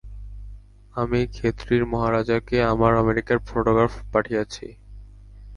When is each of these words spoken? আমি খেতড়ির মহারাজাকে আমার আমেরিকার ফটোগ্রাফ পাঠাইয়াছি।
আমি 0.95 1.19
খেতড়ির 1.33 1.83
মহারাজাকে 1.85 2.57
আমার 2.63 2.91
আমেরিকার 2.95 3.37
ফটোগ্রাফ 3.47 3.93
পাঠাইয়াছি। 4.11 4.67